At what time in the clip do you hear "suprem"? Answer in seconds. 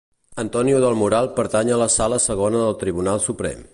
3.29-3.63